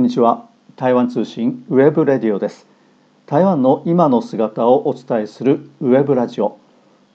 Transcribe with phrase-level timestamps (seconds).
[0.00, 0.48] こんにちは。
[0.76, 2.66] 台湾通信 webradio です。
[3.26, 6.56] 台湾の今の姿をお伝えするウェブラジオ。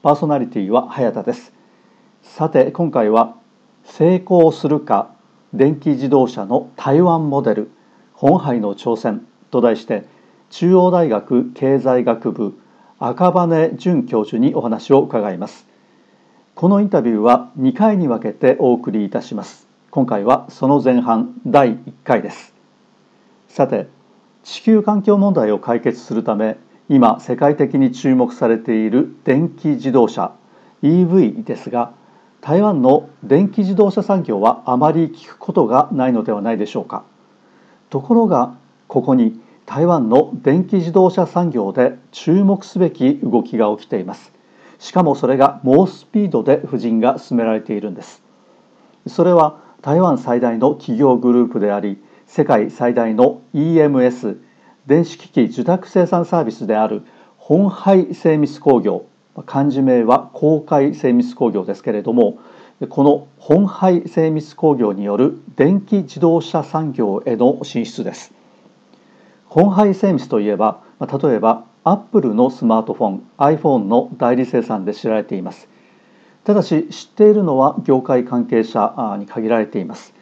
[0.04, 1.52] パーソナリティは早田です。
[2.21, 3.38] さて今回は
[3.86, 5.10] 成功するか
[5.52, 7.71] 電気自動車の台湾モデル
[8.14, 10.06] 本杯の挑戦と題して
[10.52, 12.56] 中央大学経済学部
[13.00, 15.65] 赤羽淳教授にお話を伺います。
[16.54, 19.68] このインタビューは2回に分けてお送りいたします。
[19.89, 22.54] 今回はその前半第1回です。
[23.55, 23.87] さて
[24.43, 26.57] 地球環境問題を解決するため
[26.89, 30.33] 今世界的に注目されている電気自動車
[30.83, 31.93] EV ですが
[32.41, 37.05] 台湾の電気自動車産業はあまり聞くことがないのではないでしょうか。
[37.89, 38.58] ところが
[38.89, 44.33] ここに台湾の電気自動車産業で注目すべき動きが起きています。
[44.80, 48.22] しかもそれが猛スピードで布陣が進められているんです。
[49.08, 54.38] それは台湾最大の企業グループであり世界最大の EMS
[54.88, 57.04] 電子機器受託生産サービスである
[57.38, 59.06] 本廃精密工業
[59.45, 62.40] 漢字名は公開精密工業ですけれども
[62.90, 68.34] この本廃精密工業による電気自動車産業への進出です。
[69.46, 75.70] 本廃精密といえば例えばアップルのスマートフォン iPhone の代理生産で知られています。
[76.44, 80.14] ただし知っているのは業界関係者に限られています。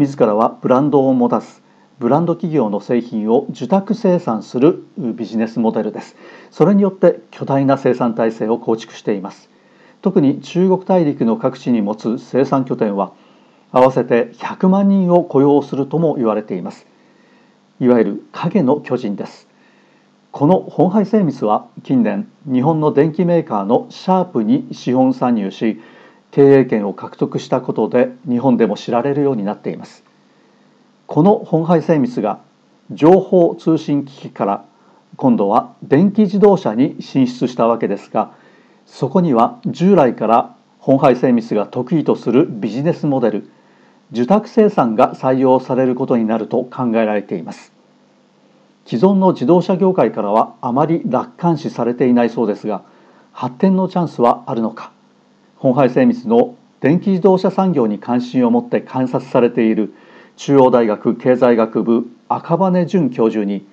[0.00, 1.60] 自らはブランドを持たす
[1.98, 6.16] ブランド企業の製品を受託生産するビジネスモデルです。
[6.50, 9.50] それによって巨大な生産体制を構築しています。
[10.00, 13.12] 特に中国大陸の各地に持つ生産拠点は
[13.72, 16.86] 合わせて100万人を雇用するとも言われています。
[17.78, 19.48] いわゆる影の巨人です。
[20.32, 25.78] この本廃精密は近年日本の電機メーカーのシャープに資本参入し
[26.30, 30.04] 経営権を獲得したことで日本でも知られるようになっています。
[31.06, 32.40] この本廃精密が
[32.92, 34.64] 情報通信機器から
[35.16, 38.32] 今度は電気自動車に進出したわけですが
[38.86, 43.50] そこには従来から本廃精密が得意とするビジネスモデル
[44.12, 47.72] 受託生産が採用されることになると考えられています。
[48.86, 52.82] 既存の自動車業界からはあまり楽観視されていないそうですが
[53.32, 54.90] 発展のチャンスはあるのか。
[55.60, 59.92] 本廃精密の電気自動車産業に関心を持って観察されている
[60.36, 63.66] 中央大学経済学部赤羽淳教授に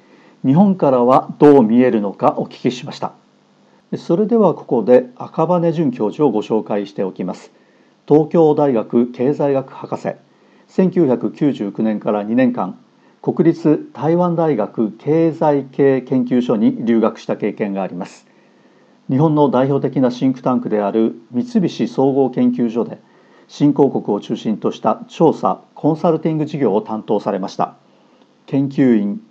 [0.46, 3.14] 日本からはどう見えるのかお聞きしました。
[3.96, 7.54] それではここで赤羽淳教授をご紹介しておきます。
[8.06, 10.10] 東京大学経済学博士
[10.68, 12.78] 1999年から2年間
[13.22, 18.28] 国立台湾大学経済系研究所に留学した経験があります。
[19.10, 23.00] 日本の代表的なシンクタンクである三菱総合研究所で
[23.48, 27.76] 新興国を中心とした調査コンサルティング事業を担当されました。
[28.48, 29.22] 研究員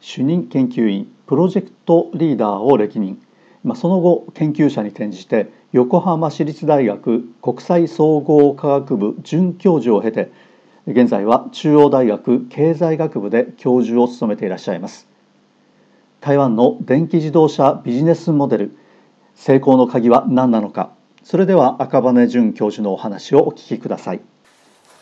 [0.00, 3.20] 主任研究員プロジェクトリーダーを歴任。
[3.74, 10.30] その後研究者に転じて横浜市立大学国際総合科学部准教授を経て
[10.86, 15.08] 現在は中央大学経済学部で教授を務めていらっしゃいます。
[16.20, 18.76] 台湾の電気自動車ビジネスモデル
[19.36, 20.90] 成功の鍵は何なのか
[21.22, 24.20] それでは赤羽淳教授のお話をお聞きください。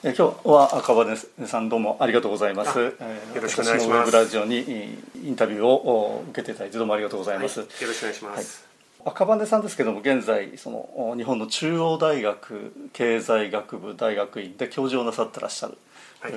[0.02, 2.78] え今日は赤羽さんどうもありがとうございます。
[2.78, 2.92] よ
[3.40, 3.98] ろしくお願いします。
[4.00, 7.60] ウェブラジオにインタビューを受けていただいてどうもありがとうございます。
[7.60, 8.64] はい、よろしくお願いします。
[9.00, 15.76] はい、赤羽さんですけども現在その日本の中央大学経済学部大学院で教授をなさってらっしゃる。
[16.20, 16.32] はい、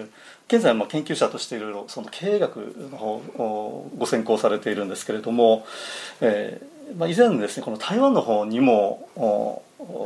[0.47, 2.57] 現在まあ研究者としていろいろその経営学
[2.91, 5.65] の方をご専攻されているんですけれども、
[6.19, 9.07] えーまあ、以前ですねこの台湾の方にも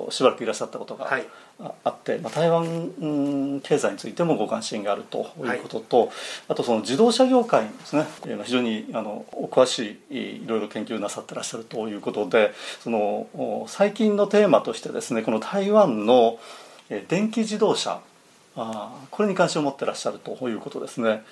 [0.10, 1.10] しばらくいらっしゃったことが
[1.84, 5.48] あって、はい、まあ、台湾経済についてもご関心があるとい。
[5.48, 6.10] うことと、はい、
[6.50, 8.06] あとその自動車業界ですね。
[8.44, 16.40] 非常にあのお詳しいいろいろ研究なさってらっしゃるということでその最近のテーマとしてですねこの台湾の
[17.08, 18.02] 電気自動車
[18.56, 21.24] あこれに関心を持ってらっしゃるということですね。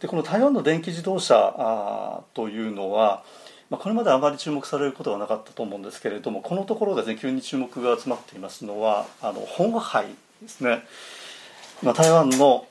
[0.00, 3.22] でこの台湾の電気自動車あというのは
[3.70, 10.06] まあ、これまであまり注目されることはなかったと思うんですけれどもこのところですね急に注目が集まっていますのはあの本杯
[10.42, 10.82] ですね、
[11.82, 12.66] まあ、台湾の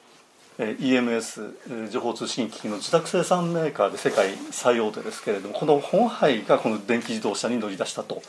[0.58, 8.22] EMS 情報通信機器の自宅生産メーカーで世界最大手ですけれどもこの本杯がこの電気自動車に乗り出したと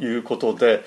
[0.00, 0.82] いうことで、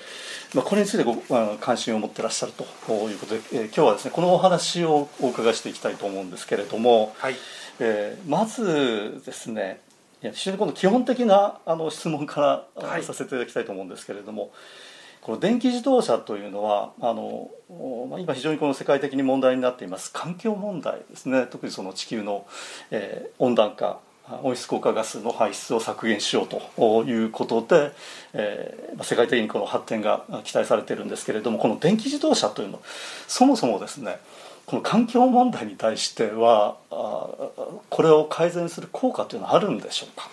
[0.54, 1.14] まあ、これについてご
[1.60, 2.64] 関心を持ってらっしゃると
[3.08, 7.36] いうことで、えー、今日はですねこのお話をお伺いしていきたいと思うんですけれども、はい。
[7.78, 9.80] えー、まずですね
[10.26, 14.50] いや非常にこの基本的なあの質問から、はい、させていただきたいと思うんですけれども
[15.20, 17.48] この電気自動車というのはあの
[18.18, 20.12] 今非常にこの世界的に問題になっています。
[20.12, 21.46] 環境問題ですね。
[21.50, 22.46] 特にその地球の、
[22.92, 23.98] えー、温暖化
[24.42, 27.92] 温室効果ガスの排出を削減しようということで、
[28.32, 32.80] えー、世界的にこの発展が期待されているんですけれどもこの電気自動車というの
[33.28, 34.18] そもそもですね
[34.66, 40.28] この環境問題に対してはこれを改善する効果というのはあるんでしょうか？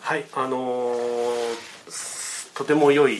[0.00, 3.18] はいあのー、とても良い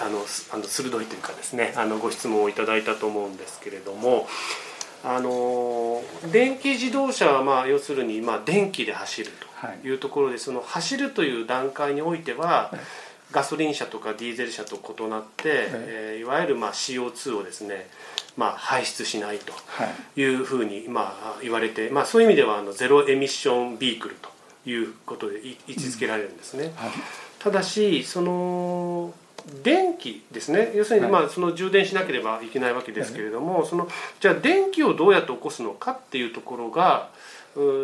[0.00, 0.18] あの
[0.52, 4.26] あの鋭いというかですねあのご質問をいただいたと思うんですけれども
[5.04, 9.48] あの電気自動車はまあ要するにまあ電気で走ると
[9.84, 9.94] い。
[9.94, 12.72] うところで、その走るという段階においては、
[13.32, 17.88] ガソリン車とかディーゼル車と異なって、えー、いわゆるまあ CO2 をですね
[18.38, 19.52] まあ、排出しないと
[20.16, 24.30] いうふうに、まあ、言われて、まあ、そういう意味ではあのゼロエミッションビークルと
[24.70, 26.66] いうことで位置づけられるんですね。
[26.66, 26.90] うんはい、
[27.40, 29.12] ただしその
[29.64, 33.88] 電気ですね要するにまあその充電しなければいけないわけですけれども、はい、その
[34.20, 37.08] じゃあ電気をどうやって起こすのかっていうところが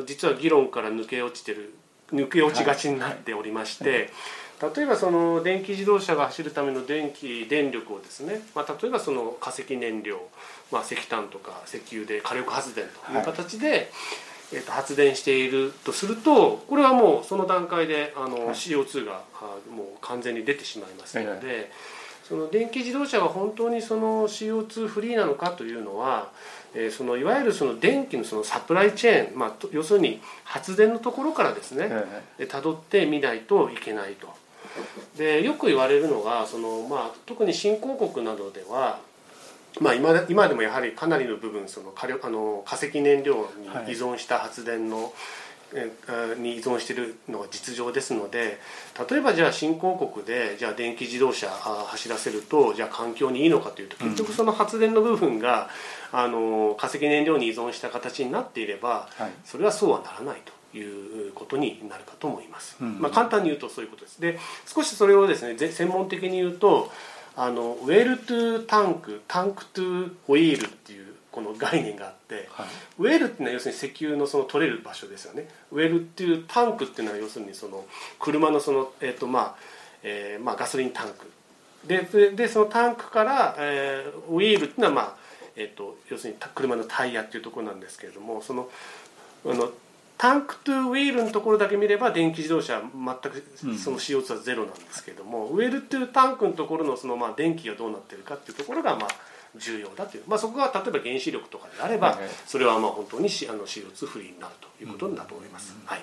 [0.06, 1.74] 実は議論から抜け落ちてる
[2.12, 3.90] 抜け落ちがちになっておりまして。
[3.90, 4.10] はい
[4.74, 10.20] 例えばその電気自動車が走るための電気電力をですね、まあ、例えばその化石燃料、
[10.70, 13.86] まあ、石炭とか石油で火力発電という形で、はい、
[14.54, 19.22] えー、と発電しているとするとこれはもうその段階であの CO2 が
[19.74, 21.46] もう完全に出てしまいますので。
[21.46, 21.66] はい
[22.26, 26.32] その電気自動車が本当にその CO2 フリーなのかというのは、
[26.74, 31.90] えー、そのいわゆるその電気のそのサプライチェーン、まあ、要するに発電のところからですね
[32.48, 34.43] たど、ってみないといけないと。
[35.16, 39.00] でよく言われるのがその、まあ、特に新興国などでは、
[39.80, 45.12] まあ今、今でもやはりかなりの部分その火力あの化石燃料に依存した発電の、はい
[46.38, 48.60] に依存しているのが実情ですので
[49.10, 55.68] 例えばじゃあ新興国でじゃあ電気自動車走らせるとじゃあ環境にいいのかというと結局その発電の部分が、
[56.12, 59.08] あの化石燃料に依存した形になっていれば、
[59.44, 60.52] それはそうはならないと。
[60.78, 62.76] いうことになるかと思います。
[62.80, 64.20] うん、まあ、簡単に言うとそういうことです。
[64.20, 66.90] で少しそれをですね専門的に言うと
[67.36, 72.66] あのウェルトゥタンクタンクトゥホイールっていうこの概念があって、はい、
[72.98, 75.48] ウェルっていうのは要するに石油のその取れる場所ですよね。
[75.72, 77.84] ウェルっていうタンクっていうのは要するにその
[78.20, 79.54] 車のそのえっ、ー、とまあ、
[80.02, 81.30] えー、まあガソリンタンク
[81.86, 85.24] ででそのタンクから、えー、ウィールっていうのはまあ
[85.56, 88.68] えーと、と要するに車のタイヤっていうところなんですけれどもその
[89.46, 89.70] あの
[90.16, 93.44] タンクトゥウィールのところだけ見れば電気自動車は全く
[93.78, 99.08] その CO2 はゼロなんですけれども、うん、ウェルトゥタンクのところのそのまあ電気がどうなってるかっていうところがまあ
[99.56, 105.74] 重要だという、まあ、そこが例えば原子力とかであれば、それはまあ本当にあの CO2 フリーになるということだと思います。
[105.84, 106.00] はい。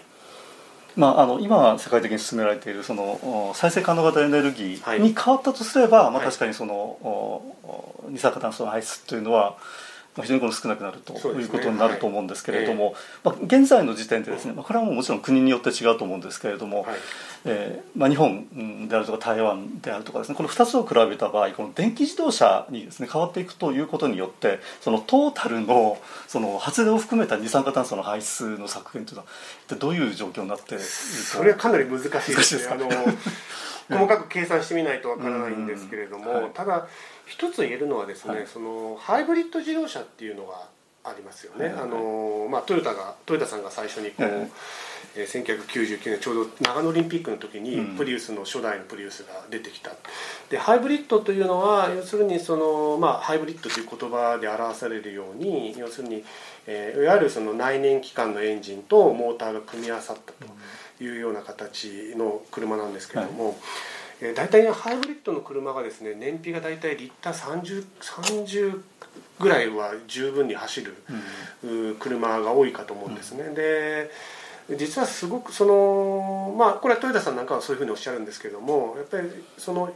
[0.96, 7.54] まあ、あの今世界的に進められているその再生可能型エネルギーに変わったとすれば、はい、まあ、確かにその、
[8.04, 9.58] はい、二酸化炭素の排出というのは
[10.20, 16.96] 非常にこの少なくなるということになると思うんですけれども、まあ、現在の時点でですね、まあ、これはもうもちろん国によって違うと思うんですけれども、はい、
[17.46, 25.98] えー、まあ、日本であるとか台湾であるとかですねこの2つを比べた場合この電気自動車にですね変わっていくということによってそのトータルの
[26.28, 29.28] その発電を含めた二酸化炭素の排出の削減というのは
[29.80, 32.62] どういう状況になっているそれはかなり難しいですね。
[32.62, 32.90] すあの
[33.92, 36.88] 細かく計算してみないとわからないんですけれども、はい、ただ
[37.26, 40.68] 一つ言えるのはですね、はい、そのハイブリッド自動車っていうのが
[41.04, 44.52] ありますよね、はいはい、あのまあ、トヨタがトヨタさんが最初にこう、はい
[45.16, 49.92] えー、1999年ちょうど長野オリンピックの時にプリウスの初代のプリウスが出てきた、
[50.50, 56.24] でハイブリッドというのは要するにその、まあ、ハイブリッドという言葉で表されるように要するに、
[56.68, 63.56] えー、いわゆるその内燃機関のエンジンとモーターが組み合わさったというような形の車なんですけれども、はい
[64.22, 68.82] えー、大体ハイブリッドの車がですね燃費が大体リッター 30, 30
[69.40, 70.96] ぐらいは十分に走る、
[71.64, 73.44] うん、車が多いかと思うんですね。
[73.46, 74.12] うん、で
[74.78, 79.92] 実はすごくそのまあこれはトヨタさんなんかはそういうふうにおっしゃるんですけどもやっぱりその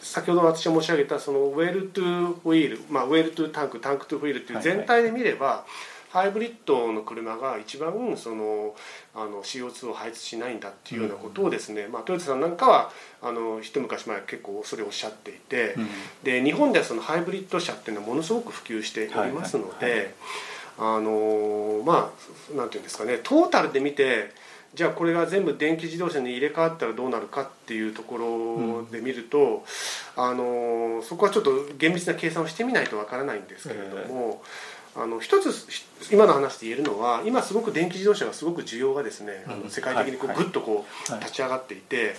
[0.00, 8.74] 先ほど私が申し上げたその well-to-wheel、まあ、 well-to-tank tank-to-wheel っていう全体で見れば、はいはいハイブリッドの車が一番その
[9.14, 12.90] あの CO2 を排出しないんだっていうようなことをですね、うん、まあ、トヨタさんなんかは
[13.22, 15.88] あの一昔前結構それをおっしゃっていて、うん、
[16.24, 20.14] で日本ではそのハイブリッド車っていうのはものすごく普及しておりますので、
[20.78, 22.10] あのま
[22.54, 24.32] あなんていうんですかねトータルで見て
[24.74, 29.64] じゃあこれが全部電気自動車に入れ替わったらどうなるかっていうところで見ると、
[30.16, 34.42] うん、あのそこはちょっと厳密な計算をしてみないとわからないんですけれども。
[35.00, 35.66] あの一つ
[36.12, 41.20] 今の話で言えるのは今すごく電気自動車がすごく需要がですね、あの世界的にこうはいぐっとこうはい。
[41.20, 42.14] 立ち上がっていて、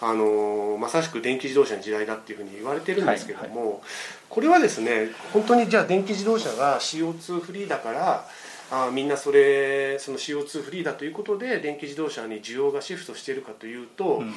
[0.00, 3.82] あのまさしく電気自動車の時代だっていうふうに言われてるんですけども、
[4.28, 8.28] これはですね本当にじゃあ電気自動車が CO2 フリーだから
[8.70, 14.34] あみんなそれその CO2 フリーだということで電気自動車に需要がシフトしているかというと、うん。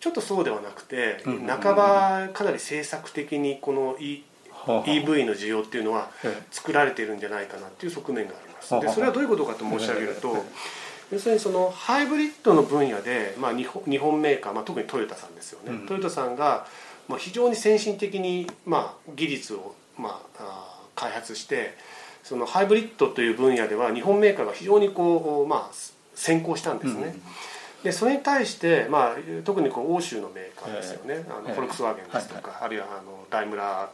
[0.00, 4.22] ちょっとそうではなくて、うんうんうん半ばかなり政策的にこの E-
[4.66, 8.80] EV の需要っていうのはえ作られているんじゃないかなっていう側面があります。
[8.80, 10.42] でそれはどういうことかと申し上げるとええ。
[11.12, 15.86] 要するにそのハイブリッドの分野で、まあ、日本日本メーカー、まあ、特にトヨタさんですよね、うん。
[15.86, 16.66] トヨタさんが、
[17.08, 21.74] まあ、非常に先進的に、まあ、技術を、まあ、開発して
[22.22, 25.74] そのハイブリッドという分野では日本メーカーが非常にこう、まあ、
[26.14, 27.14] 先行したんですね、
[27.84, 33.90] でそれに対して、まあ、特にこう欧州のメーカーですよね、あのええフォルクスワーゲンですとか、あるいはあのダイムラ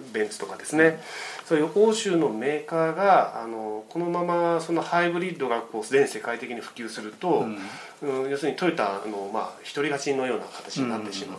[0.00, 1.00] ーベンツとかですね、
[1.44, 7.58] そういう欧州のメーカーがあのこのままそのハイブリッドがこう全世界的に普及すると、うん。
[8.02, 11.38] うん要するにトヨタの、まあ、独り勝ちのような形になってしまう。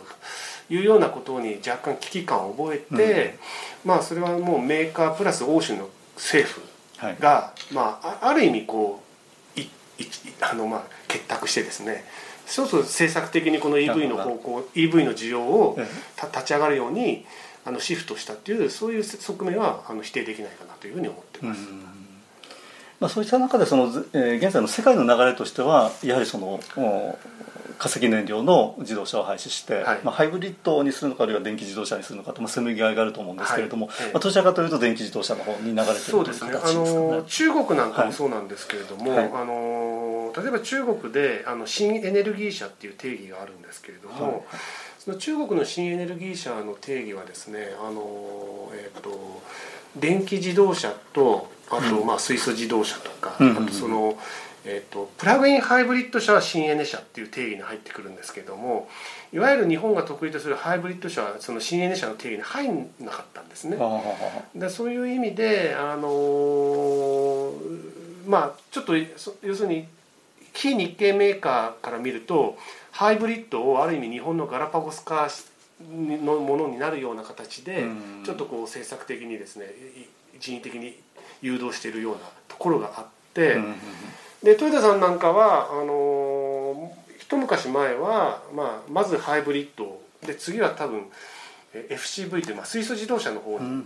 [0.68, 3.38] というようなことに若干危機感を覚えて、
[3.84, 6.60] まあ、それはもうメーカープラス欧州の政府
[6.96, 7.16] はい。
[7.20, 9.07] が、まあ、あある意味こう
[10.40, 12.04] あの、まあ、結託してですね
[12.46, 15.78] そうそう政策的にこの EV の方向 EV の需要を
[16.16, 17.26] 立ち上がるように
[17.64, 21.68] あのシフトしたっていうそういう側面はあの否定できないかなというふうに思ってます。
[23.00, 27.18] まあ、そういった中でその、ずえー現在の世界の流れとしてはやはりそのお
[27.78, 30.00] 化石燃料の自動車を廃止して、はい。
[30.02, 33.96] まあ、ハイブリッドにするのかあるいは電気自動車にするのかと、まあ、せめぎ合いがあると思うんですけれども、はい。
[34.00, 34.12] ええ。
[34.12, 36.50] まあ、どちらかというと電気自動車の方に流れてるというそうですね。
[36.50, 37.06] あ形ですかね。
[37.06, 39.12] の中国なんかもそうなんですけれども、
[40.36, 44.42] 例えば中国であの新エネルギー車っていう定義があるんですけれども、はい。
[44.98, 49.42] その中国の新エネルギー車の定義はですねあの、えー、と
[49.96, 53.62] 電気自動車とあと、まあ、水素自動車とか、うんうんうん。
[53.64, 54.18] あとその、
[54.64, 58.88] えー、とプラグインハイブリッド車は新エネ車っていう定義に入ってくるんですけれども
[59.32, 63.78] いわゆる日本が得意とするハイブリッド車はその新エネ車の定義に入んなかったんですね。
[64.54, 69.88] でそういう意味で、あのーまあちょっとそ要するに
[70.58, 72.58] 非日系メーカーから見ると
[72.90, 75.28] ハイブリッドをある意味日本のガラパゴス化
[75.80, 78.22] のものになるような形でうん。
[78.24, 80.98] ちょっとこう政策的にですねい人為的に
[81.40, 83.58] 誘導しているようなところがあって、
[84.42, 91.04] でトヨタさんなんかはあのー一昔前は、まあ、まずハイブリッドで次は多分
[91.74, 93.82] え FCV という、まあ、水素自動車の方に、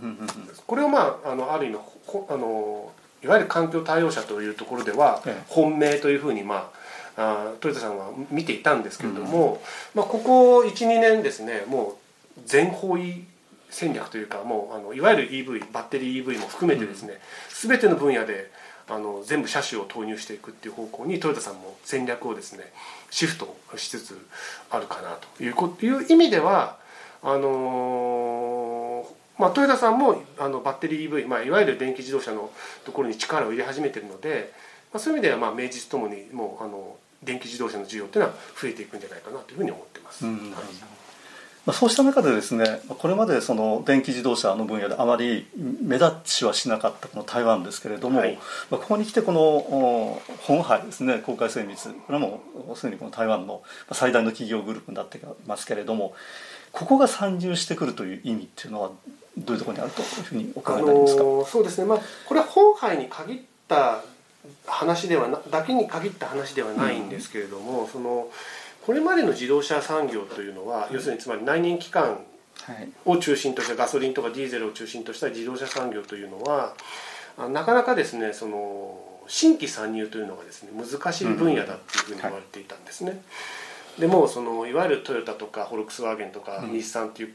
[0.65, 2.91] これをまああのある意味ほあの
[3.23, 5.43] いわゆる環境対応車というところではええ。
[5.47, 6.71] 本命というふうに、ま
[7.15, 9.61] あ、あトヨタさんは見ていたんですけれども、
[9.93, 11.97] まあ、ここ12年ですねも
[12.37, 13.23] う全方位
[13.69, 18.51] 戦略というかもうあのいわゆる EV バッテリー EV も含めてですね、全ての分野で
[18.87, 22.71] あの全部車種を投入していくっていう方向にトヨタさんも戦略をですね
[23.09, 24.27] シフトしつつ
[24.69, 26.77] あるかなというこいう意味では
[27.23, 28.62] あのー
[29.37, 32.51] まあ、トヨタさんもあのバッテリー EV、まあ、いわゆる電気自動車の
[32.85, 34.53] ところに力を入れ始めてるので、
[34.93, 40.25] まあ、そういう意味ではまあ名実ともにもうあの電気自動車の需要っていうのは増えていくんじゃないかなというふうに思ってます。
[40.25, 40.35] うん。
[40.35, 40.49] はい
[41.65, 48.37] まあ、そうした中でですねこれまでその電気自動車の分野であまり目立ちはしなかったこの台湾ですけれども、はい。
[48.69, 51.89] まあ、ここに来てこのお本杯ですね公開精密。
[51.89, 52.41] これはも
[52.73, 53.63] うすでにこの台湾の
[53.93, 56.13] 最大の企業グループになっていますけれども
[56.73, 58.91] ここが参入してくるという意味っていうのは
[59.37, 64.03] どういうところにあるというふうにお考あえになりますか、のーそうですね、まあ、これは本杯に限った
[64.67, 68.29] 話ではなだけに限った話ではないんですけれども、その
[68.85, 72.19] これまでの自動車産業というのは、要するにつまり内燃機関
[72.65, 72.89] はい。
[73.05, 76.75] を中心としたガソリンとかディーゼルを中心とした自動車産業というのは
[77.37, 83.21] あなかなかですねその新規参入というのがですね難しい分野だっていうふうに言われていたんですね。
[83.99, 86.71] でもそのいわゆるトヨタとかフォルクスワーゲンとかうん。
[86.71, 87.31] 日産っていう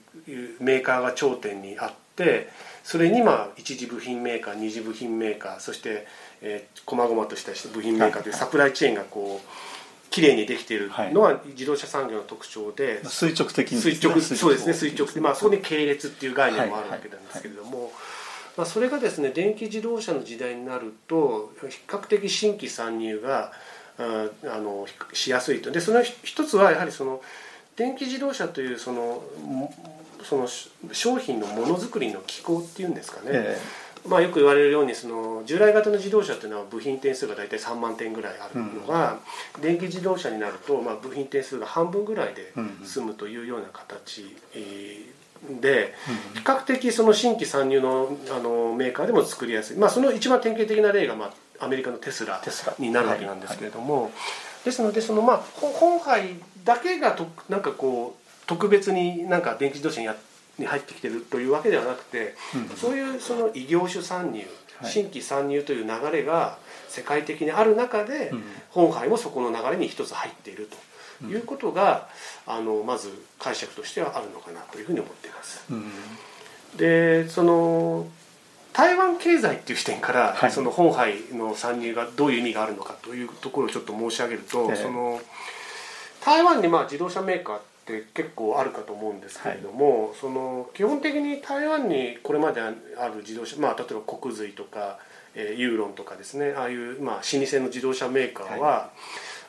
[0.61, 2.49] メーカーが頂点にあって
[2.83, 6.07] それにまあ一次部品メーカー二次部品メーカーそして
[6.41, 9.49] えー細々とした部品メーカーというサプライチェーンがこう
[10.11, 17.93] 綺麗にできているのは自動車産業の特徴で、垂直的に垂直そうですね垂直でまあそこにに系列っていう概念もあるわけなんですけれども、
[18.57, 23.53] まあ、それがですね電気自動車の時代になると比較的新規参入が
[23.99, 25.71] ああのしやすいと。
[25.71, 27.21] でその一つはやはりその
[27.77, 29.75] 電気自動車というそのも
[30.23, 30.49] その
[30.93, 33.59] 商品のものづくりの機構っていうんですかね、え
[34.07, 39.19] まあ、よく言われるようにその従来型の自動車というのは部品点数が大体3万点ぐらいあるのが、
[39.61, 42.53] 電気自動車になると、まあ、部品点数が半分ぐらいで
[42.85, 45.19] 済むというような形えー
[45.61, 45.95] で
[46.35, 52.75] 比較的その新規参入のあのメーカーでも作りやすい、まあ、その一番典型的な例が、まあ、アメリカのテスラテスラ。
[52.79, 54.11] になるわけなんですけれども、
[54.65, 60.17] ですのでその、まあ、ほ本杯だけがとなんかこう特別になんか電気自動車にや
[60.59, 62.77] に入ってきてるというわけではなくて、うん。
[62.77, 64.45] そういうその異業種参入、
[64.81, 64.91] はい。
[64.91, 68.43] 新規参入という流れが世界的にある中で、うん。
[68.71, 70.77] 本杯もそこの流れに一つ入っていると。
[71.27, 72.09] いうことが、
[72.47, 75.65] あのまず解釈としてはあるのかなというふうに思っています。
[75.69, 75.91] うん。
[76.77, 78.07] でその
[78.79, 80.53] 台湾経済っていう視点から、はい。
[80.53, 84.77] その本杯の参入がどういう意味があるのかというところをちょっと申し上げると、ええ。
[84.77, 85.21] その
[86.25, 92.71] 台湾にまあ自動車メーカーって結構あるかと思うんですけれども、その基本的に台湾にこれまであ
[93.09, 95.01] る自動車、まあ、例えば国税とか、
[95.35, 98.91] えーユーロンとかですねああいう、まあ、老舗の自動車メーカーは、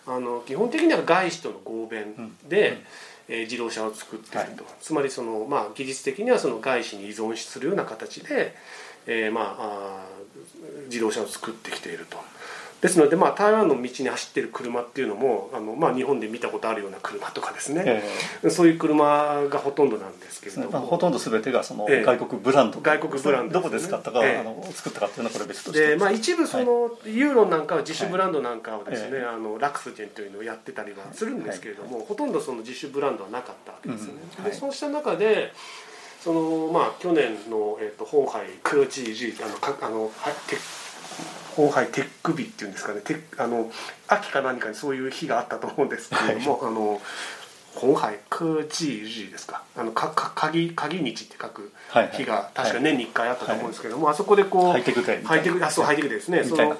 [0.07, 2.81] あの基本的には外資との合弁で、
[3.27, 8.55] えー自動車を作っていると、つまりその、まあ、技術的にはその外資に依存するような形で、
[9.09, 10.05] えーまあ
[10.85, 12.17] 自動車を作ってきていると。
[12.81, 18.01] ですので、まあ、台湾の道に走っている車っていうのもあの、まあ、日本で見たことあるような車とかですね、
[18.41, 22.03] えそういう車がほとんどなんですけれえども、まあほとんど全てがそのええ。
[22.03, 22.79] 外国ブランド。
[22.79, 24.37] 外国ブランドどこで使ったか、ええ。
[24.37, 25.87] あの作ったかっていうのはこれ別として。
[25.89, 29.35] で、まあ、一部その、ユーロンなんかは自主ブランドなんかをですね、はい。
[29.35, 34.43] あのラクスジェンというのをやってたりはするんですけれども、ほとんどその自主ブランドはなかったわけですね、うん。
[34.43, 34.51] はい。
[34.53, 35.51] でそうした中で
[36.23, 40.57] そのまあ去年の、えー、と本杯クロチージあのかあのはテ
[41.55, 43.01] 本杯テック日っていうんですかね。
[43.37, 43.69] あの
[44.07, 47.01] 秋か何かにそういう日があったと思うんですけれども、あの
[47.75, 49.63] 本杯科技日ですか？
[49.77, 52.17] あのかか鍵鍵日って書くはいはい。
[52.17, 56.41] 日が確か年に1回あったと思うんですけども、あそこでこうハイテクハイテクあそうハイテクですね。
[56.43, 56.79] みそのはい。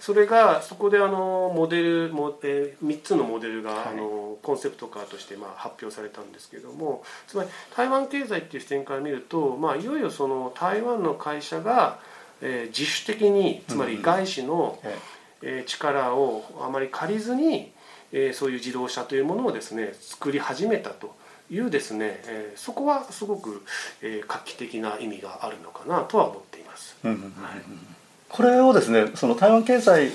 [0.00, 3.88] それがそこであのモデルも、えー、3つのモデルが、はい。
[3.88, 11.98] あのコンセプトカーとしてまあ発表されたんですけどもつまり台湾経済っていう視点から見ると、まあ、いよいよその台湾の会社が、
[12.40, 14.98] えー自主的につまり外資の、え。
[15.42, 17.72] えー力をあまり借りずに、
[18.12, 21.14] えーそういう自動車というものをですね作り始めたと
[21.50, 23.62] いうですね、えーそこはすごく、
[24.02, 26.96] えー画期的な意味があるのかなとは思っています。
[27.04, 27.32] えうんうんうんうん
[28.30, 30.12] これをですねその台湾経済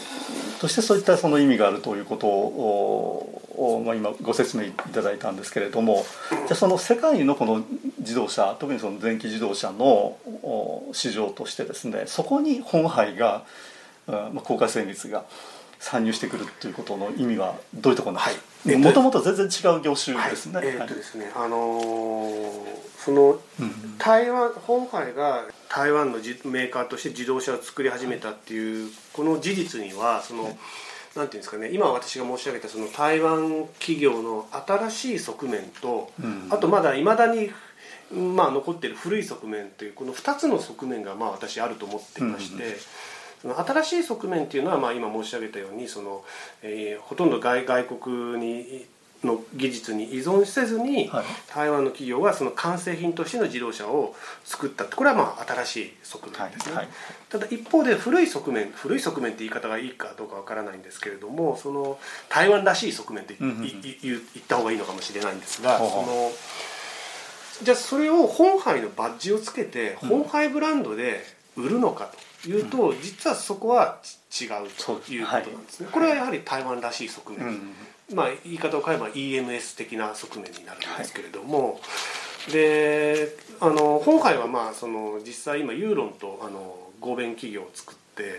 [0.61, 7.63] としてそういったその意味があるということををまあ、今ご説明いただいたんですけれどもじゃあその世界のこの
[7.99, 13.45] 自動車特にその電気自動車のお市場としてですねそこに本杯が、
[14.07, 15.23] うんまあ、公開精密が
[15.85, 18.69] 参入してくるということの意味はどういうところなんですか？
[18.71, 18.77] はい。
[18.79, 20.55] もともと全然違う業種ですね。
[20.57, 20.87] はい、えーっはい。
[20.87, 23.97] とですね、あのーそのうん。
[23.99, 30.57] 台湾本杯が台湾のじメーカーとして自動車を作り始めたっていうこの事実にはその、はい。
[31.15, 36.47] なんていうんですかね今私が申し上げたその台湾企業の新しい側面と、うん。
[36.49, 37.51] あとまだいまだに、
[38.11, 42.75] まあ、残っている古い側面というこの2つの側面がまあ私あると思っていまして。
[43.43, 46.23] うんその新しい側面っていうのは、まあ、今申し上げたようにその、
[46.63, 48.85] えーほとんど外外国に
[49.25, 51.25] の技術に依存せずに、はい。
[51.53, 56.87] 台湾の企業はその完成品としての自動車を作ったこれはまあ新しい側面ですね、はい
[57.27, 61.97] ただ一方で古い側面古い側面って言い方がいいかどうかわからないんですけれどもその
[62.29, 63.65] 台湾らしい側面というんうんうん。
[63.65, 66.31] いい言言った方がいいのかもしれないんですが、ほうほうその
[67.63, 70.09] じゃあそれを本杯のバッジをつけてうん。
[70.09, 71.25] 本杯ブランドで
[71.57, 72.17] 売るのかと
[72.49, 77.73] いうと、実はそこはち違うということなんですね、これはやはり台湾らしい側面、うん
[78.13, 81.79] まあ、言い方を変えば EMS 的な側面になるんですけれども、
[82.51, 88.33] であの本杯はまあその実際今ユーロンとあの合弁企業を作って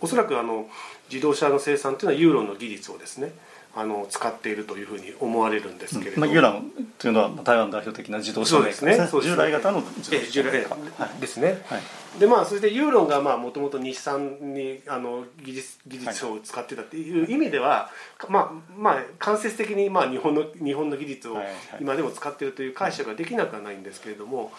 [0.00, 0.68] おそらくあの
[1.10, 3.32] 自動車の生産というのはユーロンの技術をですね
[3.78, 6.20] あの使っているというふうに思われるんですけれど。
[6.20, 9.20] も、まあ、ユーランというのは台湾代表的な自動車メーカですね。
[9.22, 11.08] 従来型の自動え従来車メーカー。
[11.10, 11.20] はい。
[11.20, 11.82] ですね、はい。
[12.18, 17.90] でまあそれでユーロンがもともと日産にあの技術技術を使ってたっていう意味では、
[18.30, 21.54] まあまあ間接的にまあ日本の日本の技術をはいはい。
[21.80, 24.52] 今でも使っているという解釈ができなくはないんですけれども、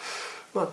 [0.54, 0.68] まあ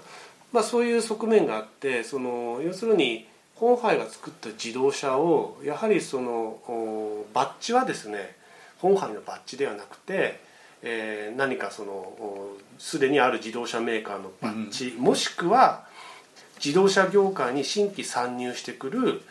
[0.53, 6.32] まあそういう側面があってその要するに本杯が作った自動車をやはりその
[6.68, 8.36] おバッジはですね
[8.80, 10.39] 本杯のバッジではなくて、
[10.82, 15.86] えー何かそのおすでにある自動車メーカーのバッジ、もしくは
[16.58, 19.22] 自動車業界に新規参入してくる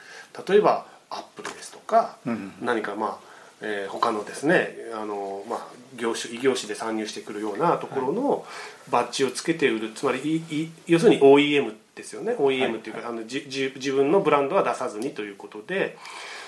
[0.48, 2.52] 例えばアップルですとか、うん。
[2.62, 3.18] 何かまあ、
[3.60, 8.46] えー他のですねあの、まあ、業種異業種で参入してくるようなところの
[8.90, 9.92] バッジをつけて売る。
[9.92, 15.96] つまりいい要するに OEM ですよね OEM っていうか、あのじじ自分のブランドは出さずにということで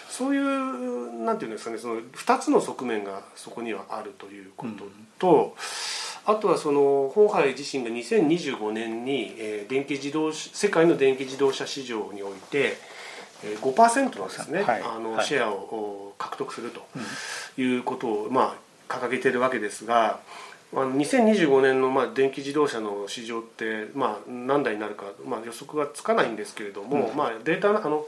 [0.08, 4.84] そういうなんていうんですかねその2つの側面がそこにはあるということ
[5.18, 5.56] と、
[6.24, 12.76] あとはそのホーハイ自身が2025年に、えー、電気自動世界の電気自動車市場において、
[13.44, 16.82] えー、5%のですね、はい、あの、はい、シェアを獲得すると
[17.60, 18.56] いうことを、ま
[18.88, 20.20] あ、掲げているわけですが。
[20.72, 28.06] あの2025年のまあ電気自動車の市場って、まあ、何台になるか、まあ、予測がつかないんですけれども、うん、まあ、データあの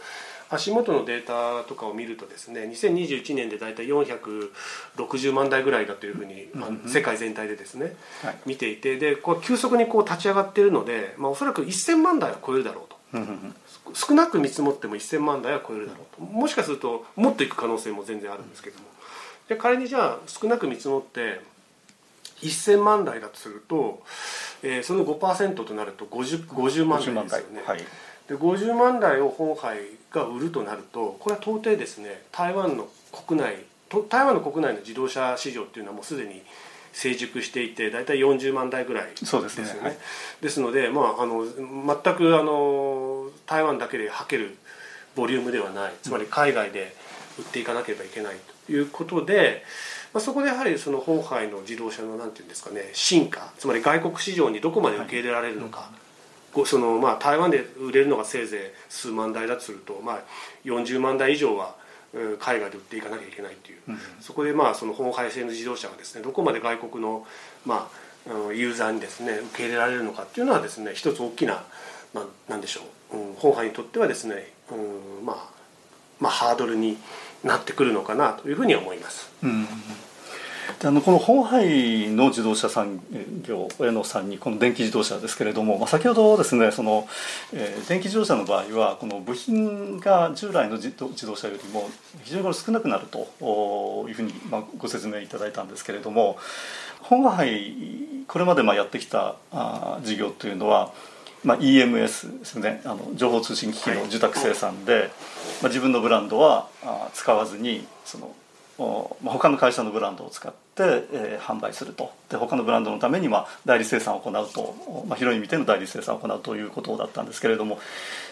[0.51, 12.99] 足元のデータとかを見るとですね2021年で大体460万台ぐらいだというふうに、まあ、世界全体でですね、はい、見ていてでこう急速にこう立ち上がっているので、まあ、おそらく1000万台は超えるだろうと。
[13.94, 16.23] 少なく見積もっても1000万台は超えるだろうと。
[16.23, 18.85] もしかするともっといく可能性も全然あるんですけども。
[19.49, 21.40] で仮にじゃあ少なく見積もって
[22.42, 24.03] 1000万台だとすると、
[24.62, 27.62] えー、その5%となると 50, 50万台ですよね。
[27.64, 27.79] はい、
[28.29, 29.79] で50万台を本杯
[30.11, 32.88] が売るとなるとこれは到底ですね台湾の
[33.27, 33.57] 国内
[34.09, 36.42] 台湾の国内の自動車市場っていうのはもうすでに
[36.92, 39.48] 成熟していて大体40万台ぐらいですよね。
[39.48, 39.81] ですね。
[39.81, 39.96] はい、
[40.40, 44.57] ですので、まあ、あの全くあの台湾だけではける
[45.14, 45.92] ボリュームではない。
[46.03, 46.94] つまり海外で
[47.38, 49.64] 売っていかなければいけないということで、
[50.12, 55.81] まあ、そこでやはりその本杯の自動車のなんていうんですかね進化つまり外国市場にどこまで受け入れられるのか。
[55.81, 56.09] はい
[56.64, 60.21] そのまあ台湾で売れるのがせいぜい数万台だとすると、まあ、
[60.64, 61.77] 40万台以上は
[62.38, 67.27] 海外で売っていかなきゃいけないっていう、うん、そこでまあその本廃製の自動車がですねどこまで外国の
[67.66, 67.90] ま
[68.27, 71.64] あユーザーにですね受け入れられるのかっていうのはですね一つ大きな
[72.14, 72.81] ななんでしょ
[73.12, 75.51] う、うん、本廃にとってはですね、うん、まあ
[76.18, 76.97] まあハードルに
[77.44, 79.31] なってくるのかなというふうに思います。
[79.42, 79.66] うん
[80.85, 83.01] あのこの本杯の自動車産
[83.42, 87.09] 業へのさんにこの電気自動車ですけれども、まあ、先ほどですねその、
[87.53, 91.88] えー、電気自動車の場合はこの部品が従来の自動車よりも
[92.22, 93.18] 非常に少なくなると
[94.09, 96.37] いうふうに、まあ、ご説明いただいたんですけれども
[97.01, 97.74] 本杯
[98.29, 100.92] これまでまあやってきたあ事業というのは
[101.44, 105.11] まあ、EMS ですねあの情報通信機器の受託生産で、はい、ま
[105.64, 108.35] あ、自分のブランドはあ使わずにその
[108.79, 112.12] 他の会社のブランドを使って、えー、販売すると。
[112.29, 117.81] で他のブランドのために、まあ、代理生産を行うと、まあ、広い意味での代理生産を行うということだったんですけれども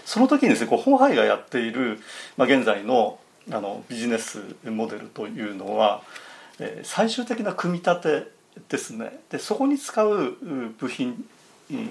[0.05, 1.99] その時にですねこう本杯がやっている、
[2.37, 3.19] まあ、現在の
[3.51, 6.03] あのビジネスモデルというのは、
[6.59, 8.37] えー、最終的な組み立て
[8.69, 9.21] ですね。
[9.31, 10.37] でそこに使う
[10.79, 11.25] 部品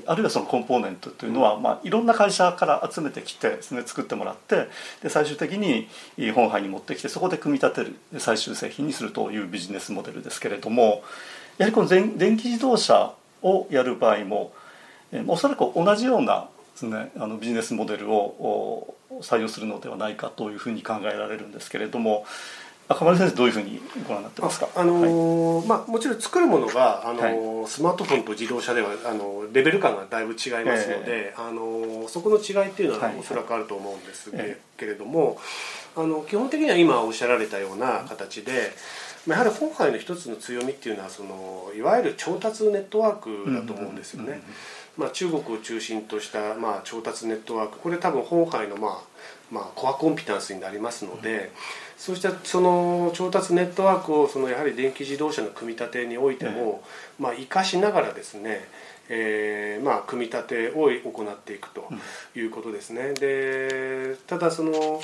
[0.05, 4.67] あるいはそのコンポーネントというのは、まあ、いろんな会社から集めてきてですね作ってもらって
[5.03, 5.87] で最終的に
[6.33, 11.03] 本杯に持ってきてそこで組み立てる最終製品にするというビジネスモデルですけれども
[11.57, 14.53] やはりこの電気自動車をやる場合も
[15.27, 22.25] おそらく同じようなですねあのビジネスモデルを採用するのではないかというふうに考えられるんですけれども
[22.87, 24.69] 赤丸先生どういうふうにご覧になってますか？
[24.75, 34.31] あのーはい、まあもちろん作るものがあのーはい、スマートフォンと自動車ではあのレベル感がだいぶ違いますので、えー、あのー、そこの違いっていうのはおそらくあると思うんです
[34.77, 35.39] けれども、
[35.95, 38.71] あの基本的には今おっしゃられたような形で。
[39.27, 44.39] やはり今回の一つの強みっていうのはそのいわゆる調達ネットワークだと思うんですよね。
[44.97, 49.01] まあ、中国を中心とした、まあ、調達ネットワークこれ多分本杯の、まあ
[49.49, 51.51] まあ、コアコンピタンスになりますので、
[51.97, 56.83] そうしたその調達ネットワークをそのやはり電気自動車の組み立てにおいても、
[57.19, 58.67] まあ、生かしながらですね、
[59.09, 61.89] えーまあ、組み立てを行っていくと
[62.35, 63.13] いうことですね。
[63.13, 65.01] でただその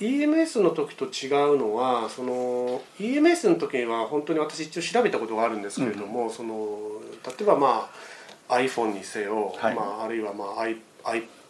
[0.00, 7.88] EMS の時と違うのはその EMS の時には本当に私一応調べたことがあるんですけれども、うん、その例えばま
[8.48, 10.66] あ iPhone にせよ、はい、まあ、あるいはまあ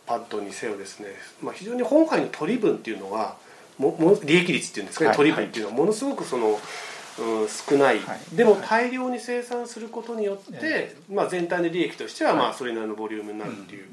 [0.06, 1.08] iPad にせよですね、
[1.42, 3.36] まあ、非常に今回の取り分っていうのは
[3.78, 13.86] もも利益率っていうんですかね、取り分っていうのはものすごくその、うん、少ない、はい、でも大量に生産することによって、まあ、全体の利益としてはまあそれなりのボリュームになるっていう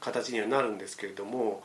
[0.00, 1.62] 形にはなるんですけれども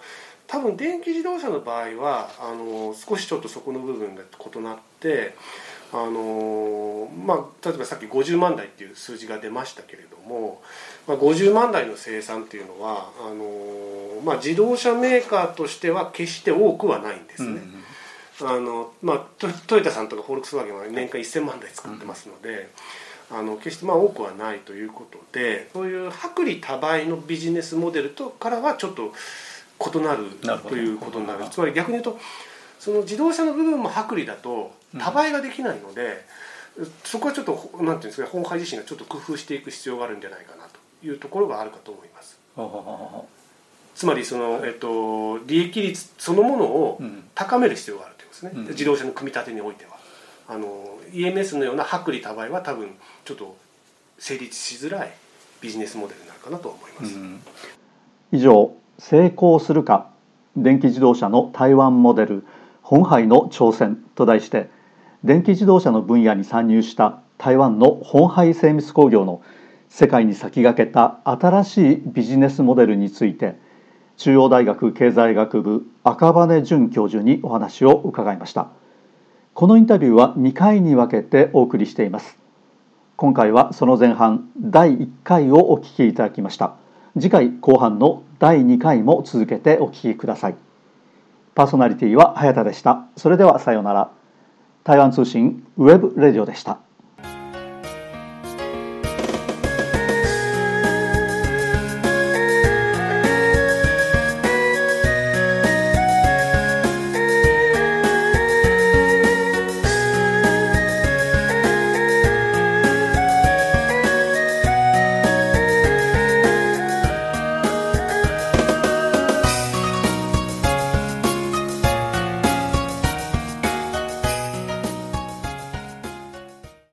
[0.47, 5.36] 多分電気自動車の場合はあの少しちょっとそこの部分が異なって。
[5.91, 10.62] あのまあ、例えばさっき50万台っていう数字が出ましたけれども、
[11.10, 17.62] まあ、50万台の生産っていうのはあの、まあ、自動車メーカーとしては決して多くはないんですね。
[18.41, 22.69] うん、あのまあ、トトヨタさんとかフォルクスワーゲンは年間1000万台作ってますので、
[23.32, 29.12] うん、あの決してまあ多くはないということでそういう薄利多売のビジネスモデルとからはちょっと
[29.91, 30.26] 異なる
[30.69, 31.45] ということになる。
[31.50, 32.19] つまり逆に言うと
[32.78, 36.24] その自動車の部分も薄利だと多倍ができないので、
[36.78, 42.39] うん、そこはちょっとなんていうんですか本会自身がちょっと工夫していく必要があるんじゃないかなというところがあるかと思います。
[43.95, 47.01] つまりその、えっと、利益率そのものを
[47.35, 49.99] 高める必要があるということですね、うん、自動車の組み立てにおいては。
[50.51, 52.89] あの EMS のような薄利多売は多分
[53.23, 53.55] ちょっと
[54.17, 55.13] 成立しづらい
[55.62, 57.19] ビジネスモデルになるかなと思います。
[58.31, 60.09] 以上成功するか
[60.57, 62.43] 電気自動車の台湾モデル
[62.81, 64.69] 本杯の挑戦と題して
[65.23, 69.41] 電気自動車の分野に参入した台湾の本杯精密工業の
[69.89, 73.56] 世界に先駆けた新しいビジネスモデルについて
[74.17, 78.69] 中央大学経済学部赤羽淳教授にお話を伺いました。
[79.54, 82.38] このインタビューは2回に分けてお送りしています。
[83.15, 86.75] 今回はその前半第1回をお聞きいただきました。
[87.15, 90.56] 次回後半の第2回も続けてお聞きください。
[91.56, 93.08] パーソナリティは早田でした。
[93.17, 94.12] それではさようなら。
[94.84, 96.80] 台湾通信ウェブレディオでした。